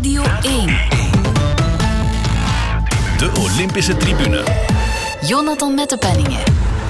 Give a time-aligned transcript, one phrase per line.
[0.00, 0.66] Radio 1.
[3.18, 4.44] De Olympische Tribune.
[5.22, 6.40] Jonathan Mettepenningen.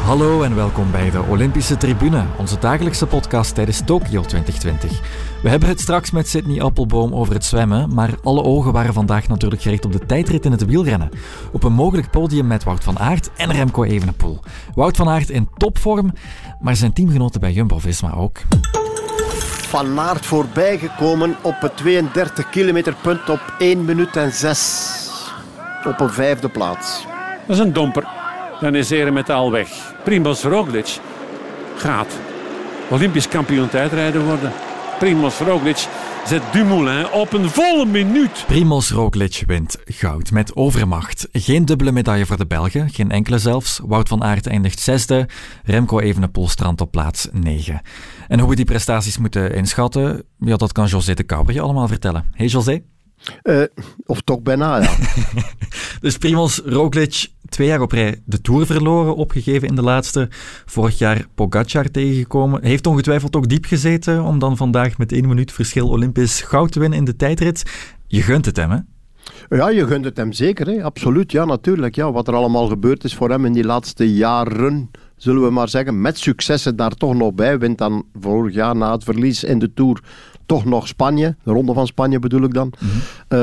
[0.05, 5.01] Hallo en welkom bij de Olympische Tribune, onze dagelijkse podcast tijdens Tokio 2020.
[5.43, 9.29] We hebben het straks met Sydney Appelboom over het zwemmen, maar alle ogen waren vandaag
[9.29, 11.11] natuurlijk gericht op de tijdrit in het wielrennen.
[11.53, 14.41] Op een mogelijk podium met Wout van Aert en Remco Evenepoel.
[14.75, 16.13] Wout van Aert in topvorm,
[16.61, 18.39] maar zijn teamgenoten bij Jumbo-Visma ook.
[19.71, 25.09] Van Aert voorbijgekomen op het 32 kilometer punt op 1 minuut en 6.
[25.85, 27.07] Op een vijfde plaats.
[27.47, 28.09] Dat is een domper.
[28.61, 29.69] Dan is Eremetaal weg.
[30.05, 30.99] Primoz Roglic
[31.77, 32.19] gaat
[32.89, 34.53] Olympisch kampioen tijdrijden worden.
[34.99, 35.87] Primoz Roglic
[36.25, 38.45] zet Dumoulin op een volle minuut.
[38.47, 41.29] Primoz Roglic wint goud met overmacht.
[41.33, 43.81] Geen dubbele medaille voor de Belgen, geen enkele zelfs.
[43.85, 45.29] Wout van Aert eindigt zesde,
[45.65, 47.81] Remco Evenepoel strandt op plaats 9.
[48.29, 51.89] En hoe we die prestaties moeten inschatten, ja, dat kan José de Kouwer je allemaal
[51.89, 52.25] vertellen.
[52.33, 52.83] Hey José?
[53.43, 53.65] Uh,
[54.07, 54.91] of toch bijna, ja.
[56.01, 60.29] dus Primoz Roglic, twee jaar op rij de Tour verloren, opgegeven in de laatste.
[60.67, 62.65] Vorig jaar Pogacar tegengekomen.
[62.65, 66.81] Heeft ongetwijfeld ook diep gezeten om dan vandaag met één minuut verschil Olympisch goud te
[66.81, 67.63] winnen in de tijdrit.
[68.07, 68.79] Je gunt het hem, hè?
[69.57, 70.83] Ja, je gunt het hem zeker, hè?
[70.83, 71.33] absoluut.
[71.33, 71.95] Ja, natuurlijk.
[71.95, 72.13] Ja.
[72.13, 76.01] Wat er allemaal gebeurd is voor hem in die laatste jaren, zullen we maar zeggen,
[76.01, 77.59] met successen daar toch nog bij.
[77.59, 80.03] Wint dan vorig jaar na het verlies in de Tour
[80.47, 82.73] toch nog Spanje, de ronde van Spanje bedoel ik dan.
[82.79, 82.89] Mm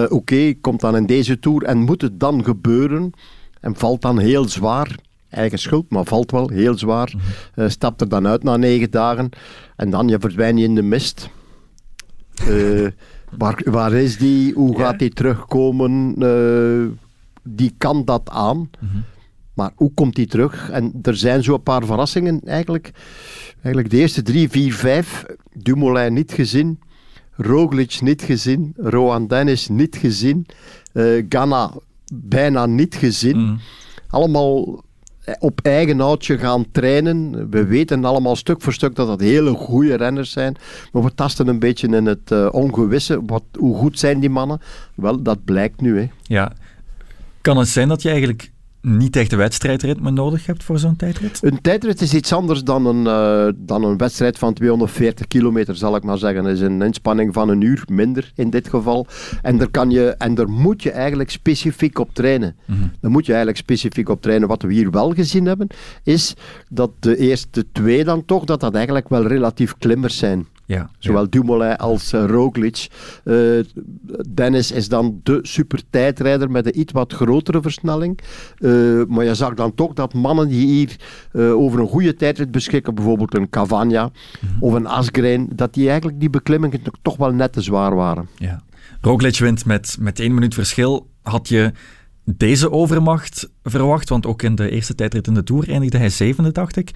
[0.10, 3.12] Oké, komt dan in deze Tour en moet het dan gebeuren
[3.62, 4.96] en valt dan heel zwaar.
[5.30, 7.14] Eigen schuld, maar valt wel heel zwaar.
[7.16, 9.30] Mm stapt er dan uit na negen dagen
[9.76, 11.30] en dan je verdwijn je in de mist.
[12.48, 12.88] Uh,
[13.38, 14.54] waar, waar is die?
[14.54, 16.16] Hoe gaat die terugkomen?
[16.24, 16.88] Uh,
[17.44, 18.70] die kan dat aan.
[18.80, 18.98] Mhm.
[19.54, 20.70] Maar hoe komt die terug?
[20.70, 22.92] En er zijn zo een paar verrassingen eigenlijk.
[23.62, 25.26] Eigenlijk de eerste drie, vier, vijf.
[25.54, 26.80] Dumoulin niet gezien.
[27.38, 30.46] Roglic niet gezien, Rohan Dennis niet gezien,
[30.94, 31.72] uh, Ghana
[32.14, 33.38] bijna niet gezien.
[33.38, 33.60] Mm.
[34.10, 34.84] Allemaal
[35.24, 37.50] eh, op eigen houtje gaan trainen.
[37.50, 40.56] We weten allemaal stuk voor stuk dat dat hele goede renners zijn.
[40.92, 43.22] Maar we tasten een beetje in het uh, ongewisse.
[43.26, 44.62] Wat, hoe goed zijn die mannen?
[44.96, 46.00] Wel, dat blijkt nu.
[46.00, 46.10] Hè.
[46.22, 46.54] Ja.
[47.42, 48.52] Kan het zijn dat je eigenlijk
[48.87, 51.39] niet echt een wedstrijdritme nodig hebt voor zo'n tijdrit?
[51.42, 55.95] Een tijdrit is iets anders dan een, uh, dan een wedstrijd van 240 kilometer, zal
[55.95, 56.45] ik maar zeggen.
[56.45, 59.08] Het is een inspanning van een uur, minder in dit geval.
[59.42, 62.55] En daar, kan je, en daar moet je eigenlijk specifiek op trainen.
[62.65, 64.48] Mm Daar moet je eigenlijk specifiek op trainen.
[64.48, 65.67] Wat we hier wel gezien hebben,
[66.04, 66.33] is
[66.69, 70.48] dat de eerste twee dan toch, dat dat eigenlijk wel relatief klimmers zijn.
[70.67, 72.88] Ja, Zowel Dumoulin als uh, Roglic.
[73.23, 73.64] Uh,
[74.33, 78.20] Dennis is dan de super tijdrijder met een iets wat grotere versnelling.
[78.60, 80.95] Uh, maar je zag dan toch dat mannen die hier
[81.54, 84.58] over een goede tijdrit beschikken, bijvoorbeeld een Cavagna mm -hmm.
[84.60, 88.28] of een Asgreen, dat die eigenlijk die beklimmingen toch wel net te zwaar waren.
[88.36, 88.61] Ja.
[89.02, 91.10] Roglic wint met, met één minuut verschil.
[91.22, 91.72] Had je
[92.23, 94.10] deze overmacht verwacht?
[94.10, 96.92] Want ook in de eerste tijdrit in de Tour eindigde hij zevende, dacht ik.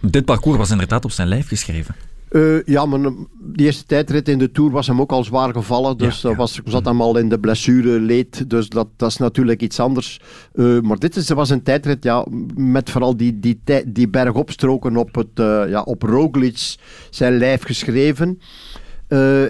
[0.00, 1.94] Dit parcours was inderdaad op zijn lijf geschreven.
[2.34, 5.96] Uh, ja, maar de eerste tijdrit in de Tour was hem ook al zwaar gevallen.
[5.96, 6.36] Dus ja, ja.
[6.36, 8.50] Was, zat hem al in de blessure leed.
[8.50, 10.20] Dus dat, dat is natuurlijk iets anders.
[10.54, 15.14] Uh, maar dit is, was een tijdrit ja, met vooral die, die, die bergopstroken op,
[15.14, 16.76] het, uh, ja, op Roglic
[17.10, 18.40] zijn lijf geschreven.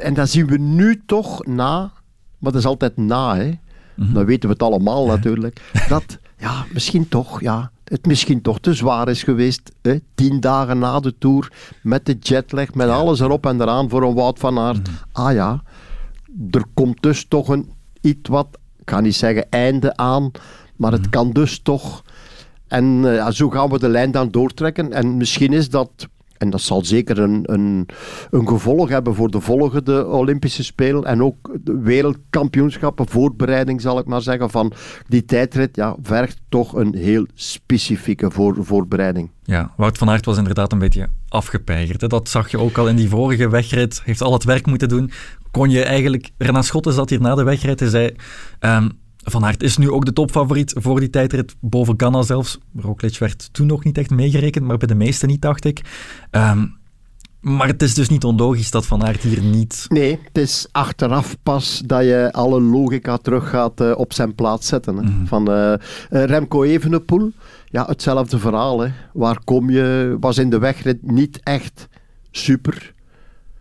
[0.03, 1.93] en dan zien we nu toch na,
[2.39, 3.47] maar dat is altijd na, hè.
[3.47, 3.59] Mm
[4.05, 4.15] -hmm.
[4.15, 8.75] dan weten we het allemaal natuurlijk, dat ja, misschien toch, ja, het misschien toch te
[8.75, 9.73] zwaar is geweest.
[9.83, 9.99] Hè?
[10.15, 12.95] Tien dagen na de Tour, met de jetlag, met ja.
[12.95, 14.89] alles erop en eraan voor een Wout van Aert.
[14.89, 14.95] Mm.
[15.13, 15.63] Ah ja,
[16.51, 18.47] er komt dus toch een iets wat,
[18.79, 20.31] ik ga niet zeggen einde aan,
[20.77, 21.11] maar het mm.
[21.11, 22.03] kan dus toch.
[22.69, 24.93] En uh, ja, zo gaan we de lijn dan doortrekken.
[24.93, 26.09] En misschien is dat
[26.45, 27.89] en dat zal zeker een, een,
[28.31, 34.07] een gevolg hebben voor de volgende Olympische Spelen en ook de wereldkampioenschappen, voorbereiding zal ik
[34.07, 34.73] maar zeggen, van
[35.09, 39.31] die tijdrit, ja, vergt toch een heel specifieke voor, voorbereiding.
[39.43, 42.01] Ja, Wout van Aert was inderdaad een beetje afgepeigerd.
[42.01, 42.07] Hè?
[42.07, 44.01] Dat zag je ook al in die vorige wegrit.
[44.05, 45.11] Heeft al het werk moeten doen.
[45.51, 46.31] Kon je eigenlijk...
[46.39, 48.15] Renas Schotten zat hier na de wegrit en zei...
[48.61, 52.59] Um, van Aert is nu ook de topfavoriet voor die tijdrit, boven Ganna zelfs.
[52.77, 55.81] Roglic werd toen nog niet echt meegerekend, maar bij de meesten niet, dacht ik.
[56.31, 56.77] Um,
[57.45, 59.87] maar het is dus niet onlogisch dat Van Aert hier niet...
[59.89, 64.69] Nee, het is achteraf pas dat je alle logica terug gaat uh, op zijn plaats
[64.69, 64.97] zetten.
[64.97, 65.03] Hè.
[65.03, 65.27] Mm -hmm.
[65.27, 65.73] Van uh,
[66.11, 67.33] uh, Remco Evenepoel,
[67.65, 68.81] ja, hetzelfde verhaal.
[68.81, 68.91] Hè.
[69.13, 70.17] Waar kom je?
[70.21, 71.89] Was in de wegrit niet echt
[72.31, 72.94] super.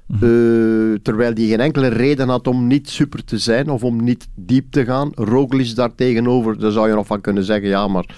[0.10, 4.28] Uh, terwijl die geen enkele reden had om niet super te zijn of om niet
[4.36, 5.12] diep te gaan.
[5.16, 8.16] Roglic daar tegenover, daar zou je nog van kunnen zeggen, ja, maar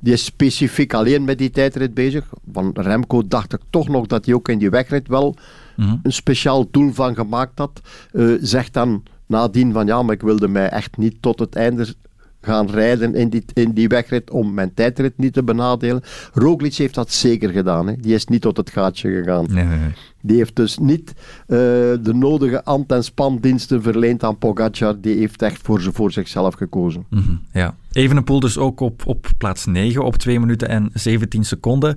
[0.00, 2.24] die is specifiek alleen met die tijdrit bezig.
[2.52, 5.36] Van Remco dacht ik toch nog dat hij ook in die wegrit wel
[5.76, 6.00] mm -hmm.
[6.02, 7.80] een speciaal doel van gemaakt had.
[8.12, 11.94] Uh, zegt dan nadien van ja, maar ik wilde mij echt niet tot het einde
[12.40, 16.02] gaan rijden in die, in die wegrit om mijn tijdrit niet te benadelen.
[16.32, 17.86] Roglic heeft dat zeker gedaan.
[17.86, 17.96] Hè.
[17.96, 19.46] Die is niet tot het gaatje gegaan.
[19.50, 19.92] Nee, nee, nee.
[20.22, 21.10] Die heeft dus niet
[21.46, 21.56] eh,
[22.02, 25.00] de nodige ant- en spandiensten verleend aan Pogacar.
[25.00, 27.04] Die heeft echt voor, voor zichzelf gekozen.
[27.10, 27.74] Mhm, ja.
[27.92, 31.96] Evenepoel dus ook op, op plaats 9 op 2 minuten en 17 seconden.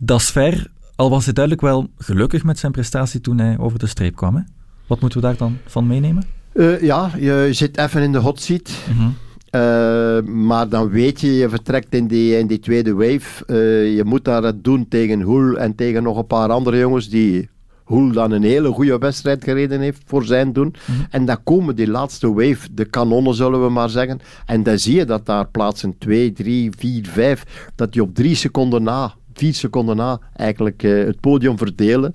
[0.00, 0.66] Dat is ver,
[0.96, 4.36] al was hij duidelijk wel gelukkig met zijn prestatie toen hij over de streep kwam.
[4.36, 4.42] Hè?
[4.86, 6.22] Wat moeten we daar dan van meenemen?
[6.52, 8.70] Eh, ja, je zit even in de hot seat.
[8.96, 9.08] Mhm.
[9.56, 13.44] Eh, maar dan weet je, je vertrekt in die, in die tweede wave.
[13.46, 17.08] Eh, je moet daar het doen tegen Hoel en tegen nog een paar andere jongens
[17.08, 17.48] die
[17.84, 20.74] Hoel dan een hele goede wedstrijd gereden heeft voor zijn doen.
[21.10, 24.20] En dan komen die laatste wave, de kanonnen zullen we maar zeggen.
[24.46, 28.34] En dan zie je dat daar plaatsen 2, 3, 4, 5, dat die op drie
[28.34, 32.14] seconden na vier seconden na eigenlijk eh, het podium verdelen.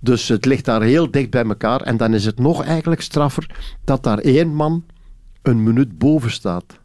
[0.00, 1.80] Dus het ligt daar heel dicht bij elkaar.
[1.80, 3.46] En dan is het nog eigenlijk straffer
[3.84, 4.84] dat daar één man
[5.42, 6.80] een minuut boven staat.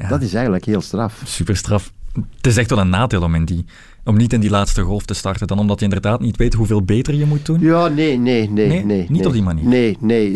[0.00, 0.08] Ja.
[0.08, 1.22] Dat is eigenlijk heel straf.
[1.24, 1.92] Super straf.
[2.36, 3.64] Het is echt wel een nadeel om, in die,
[4.04, 6.82] om niet in die laatste golf te starten, dan omdat je inderdaad niet weet hoeveel
[6.82, 7.60] beter je moet doen.
[7.60, 8.68] Ja, nee, nee, nee.
[8.68, 8.84] Nee?
[8.84, 9.26] nee, Niet nee.
[9.26, 9.64] op die manier?
[9.64, 10.32] Nee, nee.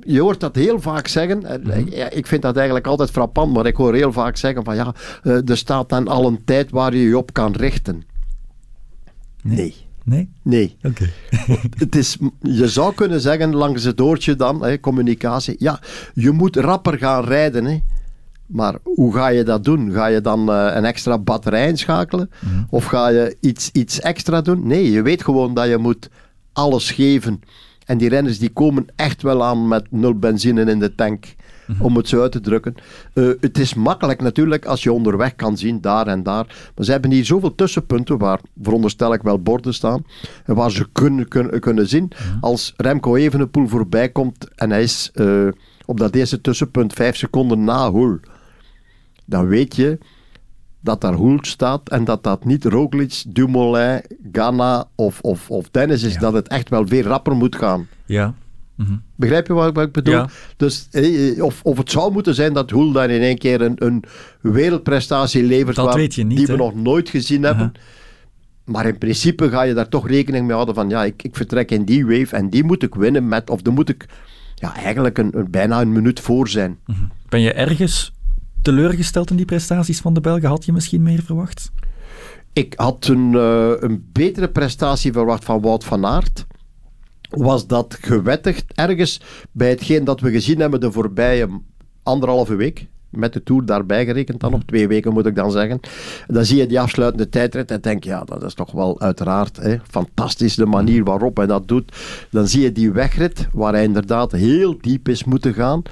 [0.00, 1.44] Je hoort dat heel vaak zeggen.
[1.44, 2.06] Eh, Mhm.
[2.10, 5.48] Ik vind dat eigenlijk altijd frappant, maar ik hoor heel vaak zeggen van ja, eh,
[5.48, 8.02] er staat dan al een tijd waar je je op kan richten.
[9.42, 9.74] Nee.
[10.04, 10.30] Nee?
[10.42, 10.76] Nee.
[10.82, 11.10] Oké.
[11.78, 15.54] Het is, je zou kunnen zeggen langs het oortje dan, hè, communicatie.
[15.58, 15.80] Ja,
[16.14, 17.64] je moet rapper gaan rijden.
[17.64, 17.78] Hè.
[18.48, 19.92] Maar hoe ga je dat doen?
[19.92, 22.30] Ga je dan eh, een extra batterij inschakelen?
[22.70, 24.66] Of ga je iets, iets extra doen?
[24.66, 26.10] Nee, je weet gewoon dat je moet
[26.52, 27.40] alles geven.
[27.84, 31.36] En die renners die komen echt wel aan met nul benzine in de tank.
[31.78, 32.74] Om het zo uit te drukken.
[33.14, 36.70] Eh, het is makkelijk natuurlijk als je onderweg kan zien, daar en daar.
[36.74, 40.04] Maar ze hebben hier zoveel tussenpunten waar, veronderstel ik wel, borden staan.
[40.44, 42.10] En waar ze kunnen, kunnen, kunnen zien.
[42.40, 45.48] Als Remco Evenepoel voorbij komt en hij is eh,
[45.84, 48.18] op dat eerste tussenpunt vijf seconden na Hoel.
[49.28, 49.98] Dan weet je
[50.80, 54.02] dat daar Hoel staat en dat dat niet Roglic, Dumoulin,
[54.32, 56.12] Ghana of, of, of Dennis is.
[56.14, 56.20] Ja.
[56.20, 57.86] Dat het echt wel veel rapper moet gaan.
[58.06, 58.34] Ja.
[58.74, 58.96] Mhm.
[59.16, 60.14] Begrijp je wat, wat ik bedoel?
[60.14, 60.28] Ja.
[60.56, 63.74] Dus, eh, of, of het zou moeten zijn dat Hoel dan in één keer een,
[63.76, 64.04] een
[64.40, 67.72] wereldprestatie levert Dat waar- weet je niet, die we nog nooit gezien hebben.
[68.64, 71.70] Maar in principe ga je daar toch rekening mee houden van ja, ik, ik vertrek
[71.70, 74.06] in die wave en die moet ik winnen met, of dan moet ik
[74.54, 76.78] ja, eigenlijk een, een, bijna een minuut voor zijn.
[77.28, 78.12] Ben je ergens
[78.68, 80.48] teleurgesteld in die prestaties van de Belgen?
[80.48, 81.70] Had je misschien meer verwacht?
[82.52, 86.46] Ik had een, eh, een betere prestatie verwacht van Wout van Aert.
[87.30, 89.20] Was dat gewettigd ergens
[89.52, 91.48] bij hetgeen dat we gezien hebben de voorbije
[92.02, 92.86] anderhalve week?
[93.10, 95.80] Met de Tour daarbij gerekend dan, op twee weken moet ik dan zeggen.
[96.26, 99.56] Dan zie je die afsluitende tijdrit en denk je, ja, dat is toch wel uiteraard
[99.56, 101.96] hè, fantastisch de manier waarop hij dat doet.
[102.30, 105.82] Dan zie je die wegrit, waar hij inderdaad heel diep is moeten gaan.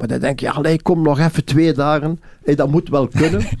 [0.00, 2.20] Maar dan denk je, ja, allee, kom nog even twee dagen.
[2.44, 3.42] Dat moet wel kunnen.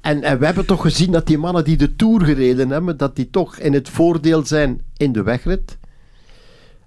[0.00, 3.16] En, en we hebben toch gezien dat die mannen die de Tour gereden hebben, dat
[3.16, 5.78] die toch in het voordeel zijn in de wegrit.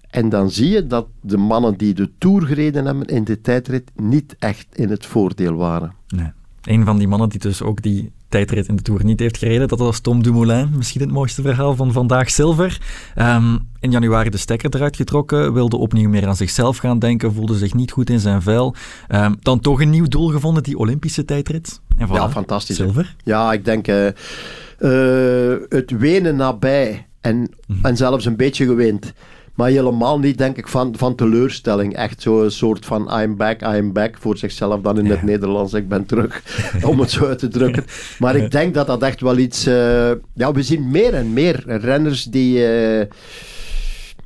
[0.10, 3.92] En dan zie je dat de mannen die de Tour gereden hebben in de tijdrit
[3.96, 5.94] niet echt in het voordeel waren.
[6.08, 6.32] Nee.
[6.64, 9.68] Een van die mannen die dus ook die tijdrit in de Tour niet heeft gereden,
[9.68, 10.70] dat was Tom Dumoulin.
[10.76, 12.78] Misschien het mooiste verhaal van vandaag zilver.
[13.16, 17.58] Ehm, in januari de stekker eruit getrokken, wilde opnieuw meer aan zichzelf gaan denken, voelde
[17.58, 18.76] zich niet goed in zijn vel.
[19.08, 21.82] Ehm, dan toch een nieuw doel gevonden, die Olympische tijdrit.
[21.98, 22.76] En voilà, Ja, fantastisch.
[22.76, 23.16] Zilver.
[23.24, 27.52] Ja, ik denk eh, eh, het wenen nabij en,
[27.82, 29.14] en zelfs een beetje gewend.
[29.60, 31.96] Maar helemaal niet, denk ik, van, van teleurstelling.
[31.96, 35.74] Echt zo'n soort van I'm back, I'm back voor zichzelf dan in het Nederlands.
[35.74, 36.44] Ik ben terug,
[36.90, 37.86] om het zo uit te drukken.
[38.20, 39.66] Maar ik denk dat dat echt wel iets...
[39.66, 42.66] eh, ja, we zien meer en meer renners die...
[42.66, 43.06] eh,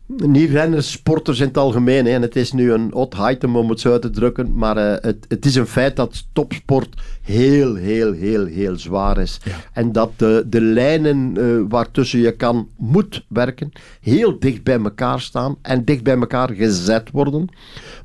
[0.06, 2.06] niet renners, sporters in het algemeen.
[2.06, 2.12] Hè.
[2.12, 4.56] En het is nu een hot item om het zo uit te drukken.
[4.56, 9.40] Maar eh, het, het is een feit dat topsport heel, heel, heel, heel zwaar is.
[9.74, 15.22] En dat de, de lijnen eh, waartussen je kan, moet werken, heel dicht bij elkaar
[15.22, 15.56] staan.
[15.62, 17.48] En dicht bij elkaar gezet worden.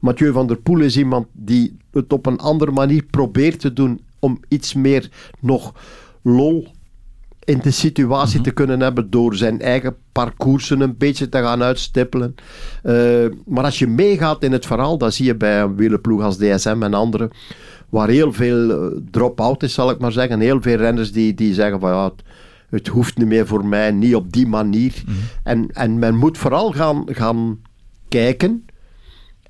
[0.01, 4.01] Mathieu van der Poel is iemand die het op een andere manier probeert te doen.
[4.19, 5.75] Om iets meer nog
[6.23, 6.67] lol
[7.49, 12.35] in de situatie te kunnen hebben door zijn eigen parcoursen een beetje te gaan uitstippelen.
[12.83, 16.37] Eh, maar als je meegaat in het verhaal, dat zie je bij een wielerploeg als
[16.37, 17.31] DSM en anderen,
[17.89, 20.41] waar heel veel eh, drop-out is, zal ik maar zeggen.
[20.41, 22.13] Heel veel renners die, die zeggen van ja,
[22.71, 25.03] het, hoeft niet meer voor mij, niet op die manier.
[25.43, 27.59] En, en men moet vooral gaan, gaan
[28.09, 28.65] kijken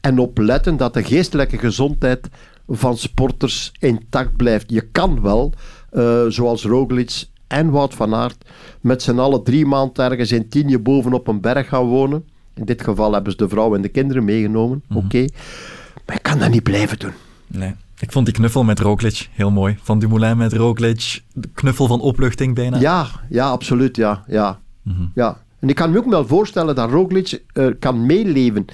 [0.01, 2.29] en opletten dat de geestelijke gezondheid
[2.69, 4.71] van sporters intact blijft.
[4.71, 5.53] Je kan wel,
[5.91, 8.45] eh, zoals Roglic en Wout van Aert,
[8.81, 12.25] met z'n allen drie maanden ergens in Tienje bovenop een berg gaan wonen.
[12.55, 15.27] In dit geval hebben ze de vrouw en de kinderen meegenomen, oké.
[16.07, 17.13] Maar ik kan dat niet blijven doen.
[17.47, 17.75] Nee.
[18.01, 19.79] Ik vond die knuffel met Roglic heel mooi.
[19.83, 21.23] Van Dumoulin met Roglic.
[21.33, 22.81] De knuffel van opluchting bijna.
[22.81, 23.97] Ja, ja absoluut.
[23.97, 24.61] Ja, ja.
[25.15, 25.39] ja.
[25.59, 28.65] En ik kan me ook wel voorstellen dat Roglic uh, kan meeleven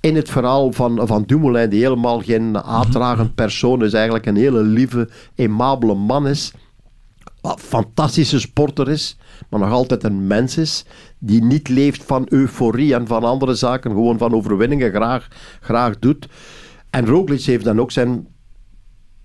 [0.00, 4.62] in het verhaal van, van Dumoulin, die helemaal geen aantragend persoon is, eigenlijk een hele
[4.62, 6.52] lieve, aimabele man is.
[7.40, 9.16] Wat fantastische sporter is,
[9.50, 10.84] maar nog altijd een mens is,
[11.18, 15.28] die niet leeft van euforie en van andere zaken, gewoon van overwinningen graag,
[15.60, 16.28] graag doet.
[16.90, 18.26] En Roglic heeft dan ook zijn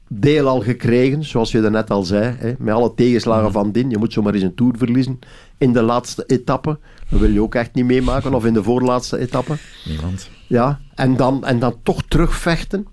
[0.07, 3.89] deel al gekregen, zoals je net al zei, hè, met alle tegenslagen van din.
[3.89, 5.19] Je moet zomaar eens een Tour verliezen
[5.57, 6.79] in de laatste etappe.
[7.09, 9.57] Dat wil je ook echt niet meemaken, of in de voorlaatste etappe.
[9.85, 10.29] Niemand.
[10.47, 12.87] Ja, en dan, en dan toch terugvechten.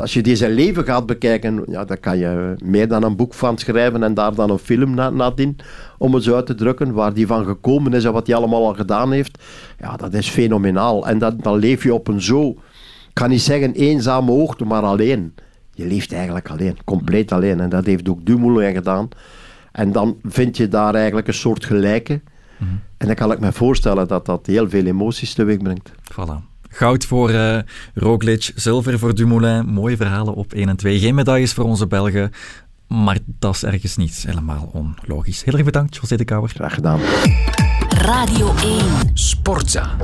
[0.00, 3.58] Als je deze leven gaat bekijken, ja, dan kan je meer dan een boek van
[3.58, 5.56] schrijven en daar dan een film na, nadien,
[5.98, 8.66] om het zo uit te drukken, waar die van gekomen is en wat hij allemaal
[8.66, 9.42] al gedaan heeft.
[9.78, 11.06] Ja, dat is fenomenaal.
[11.06, 12.56] En dat, dan leef je op een zo, ik
[13.12, 15.34] kan niet zeggen eenzame hoogte, maar alleen.
[15.74, 17.60] Je leeft eigenlijk alleen, compleet alleen.
[17.60, 19.08] En dat heeft ook Dumoulin gedaan.
[19.72, 22.20] En dan vind je daar eigenlijk een soort gelijke.
[22.96, 25.92] En dan kan ik me voorstellen dat dat heel veel emoties teweeg brengt.
[26.12, 26.49] Voilà.
[26.72, 27.58] Goud voor uh,
[27.94, 29.66] Roglic, zilver voor Dumoulin.
[29.66, 30.98] Mooie verhalen op 1 en 2.
[30.98, 32.32] Geen medailles voor onze Belgen.
[32.86, 35.44] Maar dat is ergens niet helemaal onlogisch.
[35.44, 36.50] Heel erg bedankt, José de Kouwer.
[36.50, 37.00] Graag gedaan.
[37.88, 38.82] Radio 1.
[39.14, 39.96] Sportza.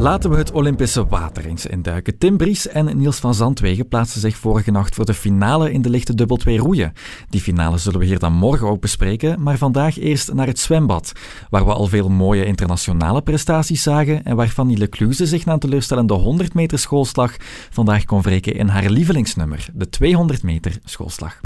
[0.00, 2.18] Laten we het Olympische water eens induiken.
[2.18, 5.90] Tim Bries en Niels van Zandwegen plaatsten zich vorige nacht voor de finale in de
[5.90, 6.92] lichte dubbel 2 roeien.
[7.28, 11.12] Die finale zullen we hier dan morgen ook bespreken, maar vandaag eerst naar het zwembad,
[11.50, 15.58] waar we al veel mooie internationale prestaties zagen en waar Fanny Lecluze zich na een
[15.58, 17.36] teleurstellende 100 meter schoolslag
[17.70, 21.40] vandaag kon wreken in haar lievelingsnummer, de 200 meter schoolslag.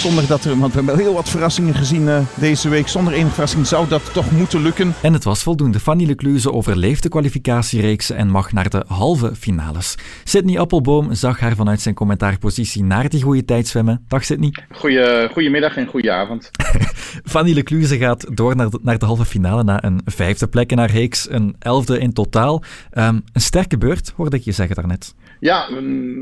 [0.08, 2.88] zonder dat er, want we hebben heel wat verrassingen gezien uh, deze week.
[2.88, 4.94] Zonder enige verrassing zou dat toch moeten lukken.
[5.02, 5.80] En het was voldoende.
[5.80, 9.96] Fanny Lecluze overleeft de kwalificatiereeks en mag naar de halve finales.
[10.24, 14.06] Sydney Appelboom zag haar vanuit zijn commentaarpositie naar die goede tijd zwemmen.
[14.08, 14.54] Dag Sydney.
[14.72, 16.52] Goeie, goedemiddag en goede avond.
[17.32, 20.78] Fanny Lecluze gaat door naar de, naar de halve finale na een vijfde plek in
[20.78, 22.64] haar reeks, een elfde in totaal.
[22.94, 25.16] Um, een sterke beurt, hoorde ik je zeggen daarnet.
[25.40, 25.70] Ja,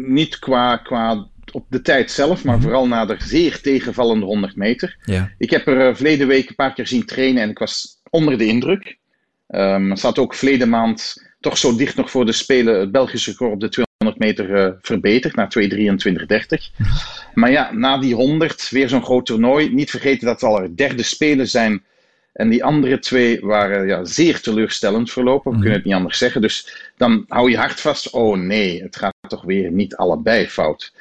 [0.08, 4.97] niet qua, qua op de tijd zelf, maar vooral na de zeer tegenvallende 100 meter.
[5.03, 5.31] Ja.
[5.37, 8.37] Ik heb er uh, verleden week een paar keer zien trainen en ik was onder
[8.37, 8.97] de indruk.
[9.47, 13.29] Um, er zat ook verleden maand toch zo dicht nog voor de Spelen het Belgische
[13.29, 16.85] record op de 200 meter uh, verbeterd naar 2.23.30.
[17.33, 19.73] Maar ja, na die 100 weer zo'n groot toernooi.
[19.73, 21.83] Niet vergeten dat het al er derde Spelen zijn.
[22.33, 25.51] En die andere twee waren ja, zeer teleurstellend verlopen.
[25.51, 26.41] We kunnen het niet anders zeggen.
[26.41, 28.09] Dus dan hou je hart vast.
[28.09, 30.94] Oh nee, het gaat toch weer niet allebei fout.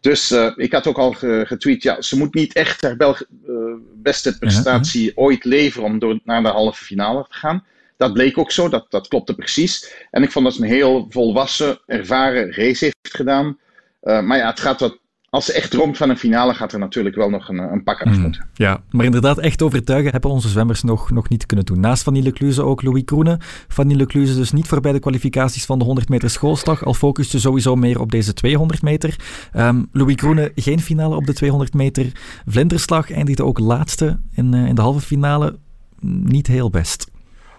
[0.00, 1.12] Dus uh, ik had ook al
[1.44, 1.82] getweet.
[1.82, 3.56] Ja, ze moet niet echt haar Belg uh,
[3.94, 7.64] beste prestatie ooit leveren om door naar de halve finale te gaan.
[7.96, 8.68] Dat bleek ook zo.
[8.68, 9.94] Dat, dat klopte precies.
[10.10, 13.58] En ik vond dat ze een heel volwassen, ervaren race heeft gedaan.
[14.02, 14.98] Uh, maar ja, het gaat wat
[15.32, 18.02] als ze echt droomt van een finale, gaat er natuurlijk wel nog een, een pak
[18.02, 18.44] af moeten.
[18.44, 21.80] Mm, ja, maar inderdaad, echt overtuigen hebben onze zwemmers nog, nog niet kunnen doen.
[21.80, 23.38] Naast Vanille Lecluze ook Louis Kroene.
[23.68, 27.74] Vanille Lecluze dus niet voorbij de kwalificaties van de 100 meter schoolslag, al focuste sowieso
[27.76, 29.16] meer op deze 200 meter.
[29.56, 32.06] Um, Louis Kroene geen finale op de 200 meter.
[32.46, 35.58] Vlinderslag eindigde ook laatste in, uh, in de halve finale.
[36.00, 37.10] Niet heel best.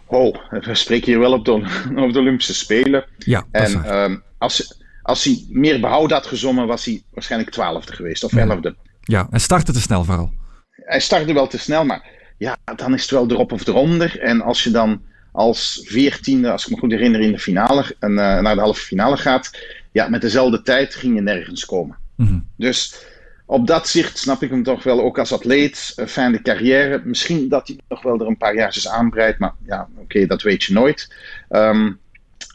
[0.06, 1.52] Oh, we spreken hier wel op de,
[2.06, 3.06] op de Olympische Spelen.
[3.18, 8.24] Ja, en um, als als hij meer behoud had gezongen, was hij waarschijnlijk twaalfde geweest
[8.24, 8.76] of elfde.
[9.02, 10.32] Ja, hij startte te snel vooral.
[10.72, 12.06] Hij startte wel te snel, maar
[12.38, 14.20] ja, dan is het wel erop of eronder.
[14.20, 18.12] En als je dan als veertiende, als ik me goed herinner, in de finale, en,
[18.12, 19.52] uh, naar de halve finale gaat,
[19.92, 21.98] ja, met dezelfde tijd ging je nergens komen.
[22.16, 22.48] Mm-hmm.
[22.58, 23.06] Dus
[23.46, 27.02] op dat zicht snap ik hem toch wel, ook als atleet, fijne carrière.
[27.04, 30.42] Misschien dat hij nog wel er een paar jaartjes aanbreidt, maar ja, oké, okay, dat
[30.42, 31.16] weet je nooit.
[31.50, 32.00] Um,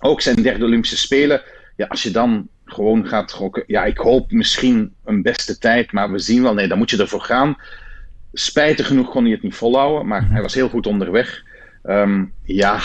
[0.01, 1.43] ook zijn derde Olympische Spelen
[1.79, 6.13] ja, als je dan gewoon gaat gokken, ja, ik hoop misschien een beste tijd, maar
[6.13, 7.57] we zien wel, nee, dan moet je ervoor gaan.
[8.33, 11.43] Spijtig genoeg kon hij het niet volhouden, maar hij was heel goed onderweg.
[11.85, 12.81] Um, ja,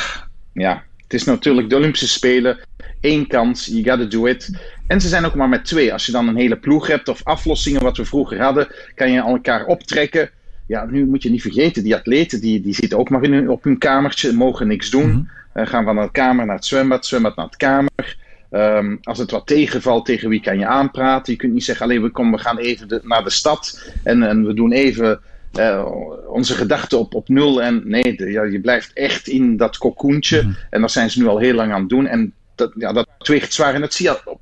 [0.54, 2.60] ja, het is natuurlijk de Olympische Spelen.
[3.02, 4.64] Eén kans, you gotta do it.
[4.88, 5.94] En ze zijn ook maar met twee.
[5.94, 9.20] Als je dan een hele ploeg hebt of aflossingen, wat we vroeger hadden, kan je
[9.20, 10.30] elkaar optrekken.
[10.68, 13.50] Ja, nu moet je niet vergeten, die atleten die, die zitten ook maar in hun,
[13.50, 15.30] op hun kamertje, mogen niks doen.
[15.56, 18.22] Uh, gaan van de kamer naar het zwembad, zwembad naar het kamer.
[18.54, 21.34] Ehm, als het wat tegenvalt, tegen wie kan je aanpraten?
[21.34, 24.24] Je kunt niet zeggen, alleen we, komen, we gaan even de- naar de stad en,
[24.24, 25.22] en we doen even
[25.54, 25.86] eh,
[26.28, 27.62] onze gedachten op, op nul.
[27.62, 30.56] En nee, de- ja, je blijft echt in dat cocoentje.
[30.70, 32.08] En dat zijn ze nu al heel lang aan het doen.
[32.08, 33.74] En dat, ja, dat weegt zwaar.
[33.74, 34.40] En dat zie je op-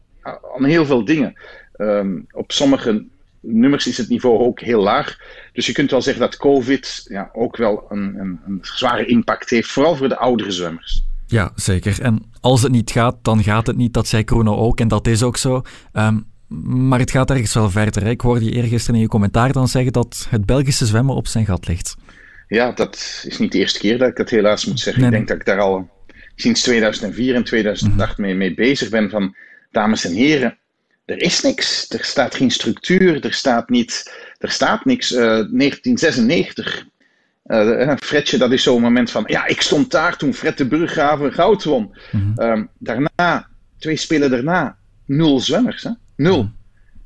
[0.56, 1.34] aan heel veel dingen.
[1.76, 3.04] Ehm, op sommige
[3.40, 5.18] nummers is het niveau ook heel laag.
[5.54, 9.50] Dus je kunt wel zeggen dat COVID ja, ook wel een, een, een zware impact
[9.50, 9.70] heeft.
[9.72, 11.04] Vooral voor de oudere zwemmers.
[11.32, 12.02] Ja, zeker.
[12.02, 13.94] En als het niet gaat, dan gaat het niet.
[13.94, 15.62] Dat zei Krono ook en dat is ook zo.
[15.94, 16.18] Ehm,
[16.88, 18.04] maar het gaat ergens wel verder.
[18.04, 18.10] hè.
[18.10, 21.46] Ik hoorde je eergisteren in je commentaar dan zeggen dat het Belgische zwemmen op zijn
[21.46, 21.96] gat ligt.
[22.48, 25.02] Ja, dat is niet de eerste keer dat ik dat helaas moet zeggen.
[25.02, 25.90] Nee, ik denk dat ik daar al
[26.36, 29.10] sinds 2004 en 2008 mee, mee bezig ben.
[29.10, 29.36] Van,
[29.72, 30.58] dames en heren,
[31.06, 31.90] er is niks.
[31.90, 33.26] Er staat geen structuur.
[33.26, 35.14] Er staat, niet, er staat niks.
[35.14, 36.86] Eh, 1996.
[37.52, 39.24] Eh Fredje, dat is zo'n moment van.
[39.28, 41.96] Ja, ik stond daar toen Fred de Burggraven goud won.
[42.36, 45.84] Ehm, daarna, twee spelen daarna, nul zwemmers.
[45.84, 45.90] Hè?
[46.16, 46.50] Nul.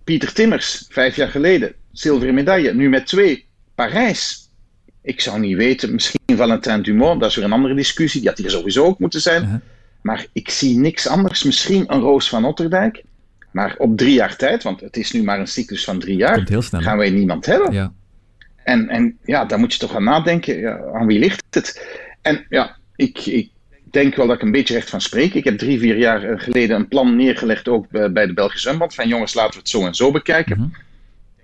[0.04, 2.74] Pieter Timmers, vijf jaar geleden, zilveren medaille.
[2.74, 4.50] Nu met twee, Parijs.
[5.02, 8.20] Ik zou niet weten, misschien Valentin Dumont, dat is weer een andere discussie.
[8.20, 9.44] Die had hier sowieso ook moeten zijn.
[9.44, 9.60] Uh-huh.
[10.02, 11.44] Maar ik zie niks anders.
[11.44, 13.04] Misschien een Roos van Otterdijk.
[13.52, 16.44] Maar op drie jaar tijd, want het is nu maar een cyclus van drie jaar,
[16.46, 16.82] heel snel.
[16.82, 17.74] gaan wij niemand hebben.
[17.74, 17.94] Ja.
[18.66, 20.60] En, en ja, daar moet je toch aan nadenken.
[20.60, 21.88] Ja, aan wie ligt het?
[22.22, 23.50] En ja, ik, ik
[23.84, 25.34] denk wel dat ik een beetje recht van spreek.
[25.34, 28.68] Ik heb drie, vier jaar eh, geleden een plan neergelegd, ook bij bij de Belgische
[28.68, 28.96] Zwembad.
[28.96, 30.58] Van jongens, laten we het zo en zo bekijken.
[30.60, 30.68] Mhm.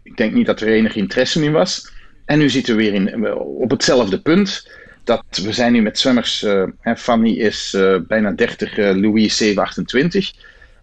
[0.03, 1.91] Ik denk niet dat er enig interesse in was.
[2.25, 4.71] En nu zitten we weer in, eh, op hetzelfde punt.
[5.03, 6.43] Dat we zijn nu met zwemmers.
[6.43, 10.31] eh, hè, Fanny is eh, bijna 30, eh, Louis 7, 28.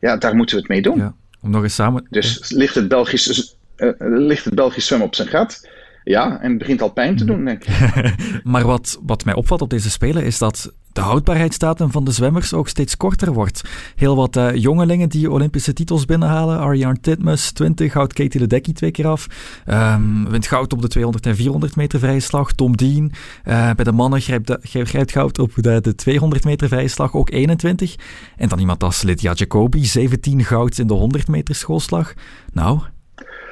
[0.00, 0.98] Ja, daar moeten we het mee doen.
[0.98, 1.14] Ja.
[1.40, 2.06] Om nog eens samen...
[2.10, 5.68] Dus ligt het, Belgisch, eh, ligt het Belgisch zwemmen op zijn gat?
[6.08, 7.76] Ja, en het begint al pijn te doen, denk ik.
[8.44, 12.52] Maar wat, wat mij opvalt op deze Spelen is dat de houdbaarheidsdatum van de zwemmers
[12.54, 13.62] ook steeds korter wordt.
[13.96, 16.58] Heel wat eh, jongelingen die Olympische titels binnenhalen.
[16.58, 19.26] Ariane Titmus, 20, houdt Katie Ledecky twee keer af.
[19.66, 22.52] Ehm, wint goud op de 200 en 400 meter vrije slag.
[22.52, 23.12] Tom Dean.
[23.44, 27.14] eh, bij de mannen grijpt, de- grijpt goud op de, de 200 meter vrije slag,
[27.14, 27.94] ook 21.
[28.36, 32.12] En dan iemand als Lydia Jacobi, 17 goud in de 100 meter schoolslag.
[32.52, 32.80] Nou,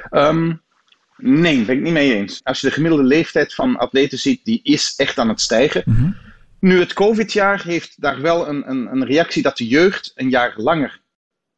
[0.09, 0.53] Ehm,
[1.17, 2.39] nee, ben ik niet mee eens.
[2.43, 5.83] Als je de gemiddelde leeftijd van atleten ziet, die is echt aan het stijgen.
[5.85, 6.11] Mhm.
[6.59, 10.53] Nu, het COVID-jaar heeft daar wel een, een, een reactie dat de jeugd een jaar
[10.55, 11.01] langer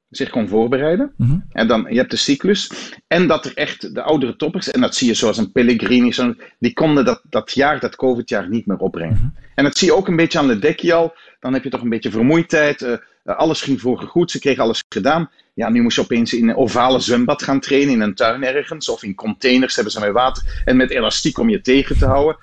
[0.10, 1.14] zich kon voorbereiden.
[1.18, 1.38] Mhm.
[1.52, 2.72] En dan, je hebt de cyclus.
[3.08, 6.34] En dat er echt de oudere toppers, en dat zie je zoals een Pellegrini, zo,
[6.60, 9.36] die konden dat, dat jaar, dat COVID-jaar niet meer opbrengen.
[9.56, 11.14] En dat zie je ook een beetje aan Ledecky al.
[11.40, 12.82] Dan heb je toch een beetje vermoeidheid.
[12.82, 15.30] eh, alles ging vroeger goed, ze kregen alles gedaan.
[15.54, 18.90] Ja, nu moest je opeens in een ovale zwembad gaan trainen, in een tuin ergens.
[18.90, 22.38] Of in containers hebben ze met water en met elastiek om je tegen te houden.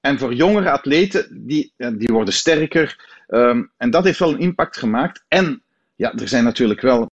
[0.00, 3.08] En voor jongere atleten, die, die worden sterker.
[3.26, 5.24] Ehm, en dat heeft wel een impact gemaakt.
[5.28, 5.62] En
[5.96, 7.08] ja, er zijn natuurlijk wel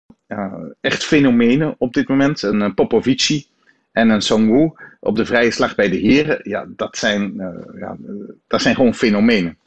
[0.81, 2.41] echt fenomenen op dit moment.
[2.41, 3.45] Een eh, Popovici
[3.91, 6.39] en een Songwoo op de vrije slag bij de heren.
[6.43, 8.13] Ja, dat zijn, eh, ja, eh,
[8.47, 9.57] dat zijn gewoon fenomenen.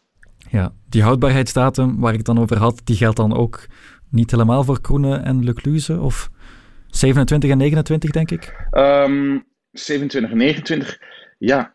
[0.51, 3.67] Ja, die houdbaarheidsdatum waar ik het dan over had, die geldt dan ook
[4.11, 6.01] niet helemaal voor Kroene en Lecluze?
[6.01, 6.31] Of
[6.87, 8.67] 27 en 29, denk ik?
[8.71, 9.39] Ehm
[9.73, 10.99] 27 en 29,
[11.39, 11.75] ja.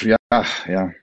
[0.00, 0.18] Ja,
[0.66, 0.94] ja.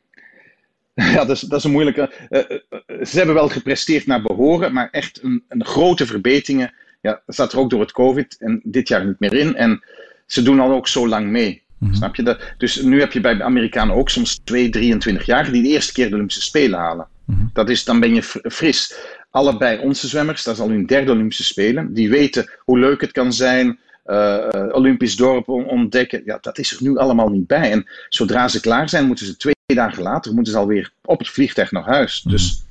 [1.14, 2.12] Ja, dat is, dat is een moeilijke.
[2.30, 6.74] eh, eh, eh, ze hebben wel gepresteerd naar behoren, maar echt een, een grote verbeteringen.
[7.02, 9.56] Ja, dat staat er ook door het COVID en dit jaar niet meer in.
[9.56, 9.84] En
[10.26, 11.64] ze doen al ook zo lang mee.
[11.92, 12.40] Snap je dat?
[12.58, 15.94] Dus nu heb je bij de Amerikanen ook soms 2, 23 jaar die de eerste
[15.94, 17.08] keer de Olympische Spelen halen.
[17.54, 18.96] Dat is, dan ben je fr- fris.
[19.32, 21.94] Allebei onze zwemmers, dat is al hun derde Olympische Spelen.
[21.94, 23.80] Die weten hoe leuk het kan zijn.
[24.04, 26.22] eh, eh, Olympisch dorp on- ontdekken.
[26.26, 27.72] Ja, dat is er nu allemaal niet bij.
[27.72, 31.30] En zodra ze klaar zijn, moeten ze twee dagen later moeten ze alweer op het
[31.30, 32.22] vliegtuig naar huis.
[32.22, 32.64] Dus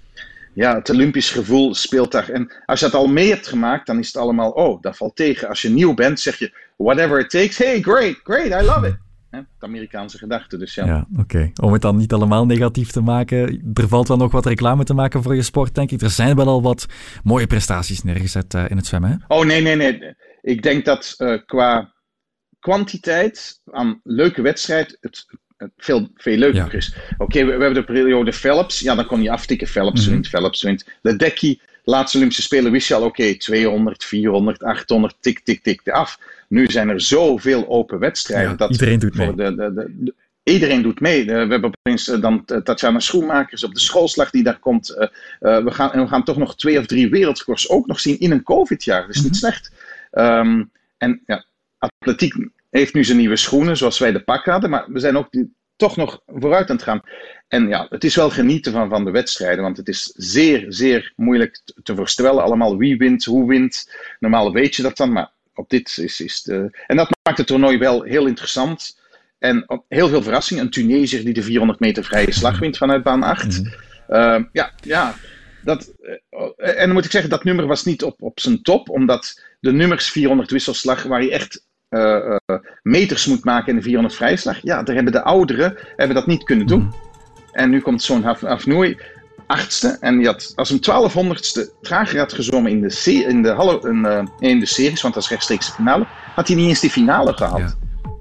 [0.52, 2.28] ja, het Olympisch gevoel speelt daar.
[2.28, 5.16] En als je dat al mee hebt gemaakt, dan is het allemaal, oh, dat valt
[5.16, 5.48] tegen.
[5.48, 7.58] Als je nieuw bent, zeg je, whatever it takes.
[7.58, 8.96] Hey, great, great, I love it.
[9.30, 10.86] Hè, Het Amerikaanse gedachte, dus ja.
[10.86, 11.50] Ja, oké.
[11.62, 14.94] Om het dan niet allemaal negatief te maken, er valt wel nog wat reclame te
[14.94, 16.00] maken voor je sport, denk ik.
[16.00, 16.86] Er zijn wel al wat
[17.22, 19.34] mooie prestaties neergezet eh, in het zwemmen, hè?
[19.36, 20.14] Oh nee, nee, nee.
[20.42, 21.92] Ik denk dat eh, qua
[22.60, 25.24] kwantiteit aan leuke wedstrijd het,
[25.56, 26.72] het veel, veel leuker Ja.
[26.72, 26.96] is.
[27.18, 28.80] Oké, we, we hebben de periode Phelps.
[28.80, 29.66] Ja, dan kon je aftikken.
[29.66, 30.10] Phelps Mhm.
[30.10, 30.86] wint, Phelps wint.
[31.02, 31.58] Ledecky,
[31.90, 36.18] laatste Olympische Spelen, wist je al, oké, 200, 400, 800, tik, tik, tik, af.
[36.48, 38.50] Nu zijn er zoveel open wedstrijden.
[38.50, 39.34] Ja, dat iedereen doet mee.
[39.34, 41.20] De, de, de, de- iedereen doet mee.
[41.20, 44.86] Eh, we hebben opeens eh, dan eh, Tatjana Schoenmakers op de schoolslag die daar komt.
[45.40, 48.30] We, gaan, en we gaan toch nog twee of drie wereldrecords ook nog zien in
[48.30, 49.06] een COVID-jaar.
[49.06, 49.72] Dat is niet slecht.
[50.10, 50.64] Ehm,
[50.98, 51.44] en ja,
[51.78, 52.34] atletiek
[52.70, 54.70] heeft nu zijn nieuwe schoenen, zoals wij de pak hadden.
[54.70, 57.00] Maar we zijn ook die- toch nog vooruit aan het gaan.
[57.48, 61.12] En ja, het is wel genieten van, van de wedstrijden, want het is zeer, zeer
[61.16, 63.90] moeilijk te- te voorspellen allemaal wie wint, hoe wint.
[64.18, 66.84] Normaal weet je dat dan, maar op dit is, is de...
[66.86, 68.98] En dat maakt het toernooi wel heel interessant.
[69.38, 70.64] En heel veel verrassingen.
[70.64, 73.62] Een Tunesiër die de 400 meter vrije slag wint vanuit baan 8.
[74.08, 75.14] Eh, ja, ja.
[75.64, 75.92] Dat,
[76.56, 79.42] eh, en dan moet ik zeggen, dat nummer was niet op, op zijn top, omdat
[79.60, 82.36] de nummers 400 wisselslag, waar je echt eh,
[82.82, 86.44] meters moet maken in de 400 vrijslag, ja, daar hebben de ouderen hebben dat niet
[86.44, 86.92] kunnen doen.
[87.56, 88.96] En nu komt zo'n Hafnoui,
[89.46, 93.88] achtste, en die had, als een twaalfhonderdste trager had gezwommen in de, in, de halve,
[93.88, 96.80] in, eh, in de series, want dat is rechtstreeks de finale, had hij niet eens
[96.80, 97.58] die finale gehad.
[97.58, 97.74] Ja.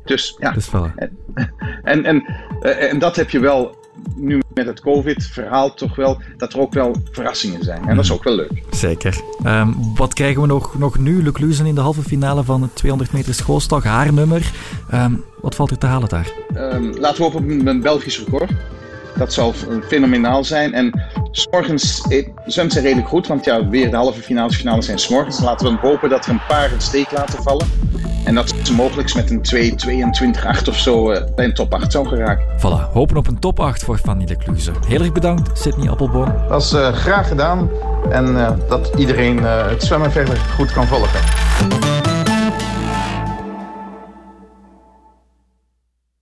[0.06, 0.94] Dus ja, voilà.
[1.84, 2.26] en, en,
[2.62, 3.76] eh, en dat heb je wel
[4.16, 7.88] nu met het COVID-verhaal toch wel, dat er ook wel verrassingen zijn.
[7.88, 8.64] En dat is ook wel leuk.
[8.72, 9.22] Zeker.
[9.44, 11.24] Ehm, wat krijgen we nog, nog nu?
[11.24, 13.84] Luc Luzen in de halve finale van het 200 meter schoolslag.
[13.84, 14.52] Haar nummer.
[14.90, 16.32] Ehm, wat valt er te halen daar?
[16.54, 18.52] Ehm, laten we hopen op een Belgisch record.
[19.18, 19.54] Dat zal
[19.88, 20.74] fenomenaal zijn.
[20.74, 21.02] En
[21.32, 25.40] s'morgens eh, zwemt ze redelijk goed, want ja, weer de halve finales, finales zijn s'morgens.
[25.40, 27.68] Laten we hopen dat er een paar een steek laten vallen.
[28.26, 31.74] En dat ze mogelijk met een 2, 22, 8 of zo eh, bij een top
[31.74, 32.46] 8 zou geraken.
[32.58, 34.72] Voilà, hopen op een top 8 voor Fanny de Kluze.
[34.88, 36.34] Heel erg bedankt, Sydney Appelboom.
[36.50, 37.70] Dat is eh, graag gedaan.
[38.10, 41.20] En eh, dat iedereen eh, het zwemmen verder goed kan volgen.